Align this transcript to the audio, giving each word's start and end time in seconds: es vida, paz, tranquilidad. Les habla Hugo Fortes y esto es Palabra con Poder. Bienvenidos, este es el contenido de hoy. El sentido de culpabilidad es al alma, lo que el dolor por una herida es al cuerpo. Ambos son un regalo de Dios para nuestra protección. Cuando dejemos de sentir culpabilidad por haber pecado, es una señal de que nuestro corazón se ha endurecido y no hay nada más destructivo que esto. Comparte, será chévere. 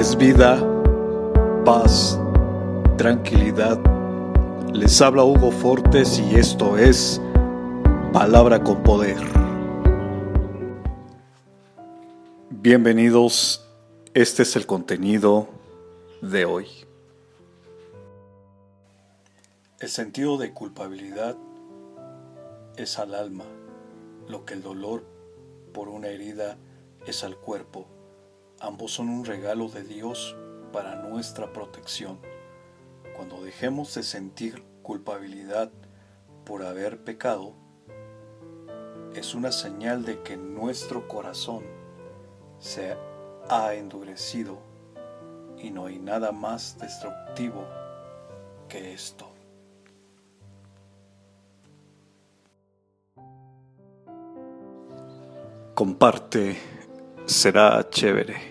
es 0.00 0.16
vida, 0.16 0.58
paz, 1.66 2.18
tranquilidad. 2.96 3.78
Les 4.72 4.98
habla 5.02 5.24
Hugo 5.24 5.50
Fortes 5.50 6.18
y 6.18 6.36
esto 6.36 6.78
es 6.78 7.20
Palabra 8.10 8.64
con 8.64 8.82
Poder. 8.82 9.18
Bienvenidos, 12.48 13.68
este 14.14 14.44
es 14.44 14.56
el 14.56 14.64
contenido 14.64 15.50
de 16.22 16.46
hoy. 16.46 16.66
El 19.80 19.90
sentido 19.90 20.38
de 20.38 20.54
culpabilidad 20.54 21.36
es 22.78 22.98
al 22.98 23.14
alma, 23.14 23.44
lo 24.28 24.46
que 24.46 24.54
el 24.54 24.62
dolor 24.62 25.04
por 25.74 25.90
una 25.90 26.08
herida 26.08 26.56
es 27.06 27.22
al 27.22 27.36
cuerpo. 27.36 27.99
Ambos 28.60 28.92
son 28.92 29.08
un 29.08 29.24
regalo 29.24 29.68
de 29.68 29.82
Dios 29.82 30.36
para 30.70 30.94
nuestra 30.96 31.50
protección. 31.50 32.18
Cuando 33.16 33.42
dejemos 33.42 33.94
de 33.94 34.02
sentir 34.02 34.62
culpabilidad 34.82 35.70
por 36.44 36.62
haber 36.62 37.02
pecado, 37.02 37.54
es 39.14 39.34
una 39.34 39.50
señal 39.50 40.04
de 40.04 40.22
que 40.22 40.36
nuestro 40.36 41.08
corazón 41.08 41.64
se 42.58 42.96
ha 43.48 43.72
endurecido 43.72 44.58
y 45.58 45.70
no 45.70 45.86
hay 45.86 45.98
nada 45.98 46.30
más 46.30 46.78
destructivo 46.78 47.66
que 48.68 48.92
esto. 48.92 49.26
Comparte, 55.74 56.58
será 57.24 57.88
chévere. 57.88 58.49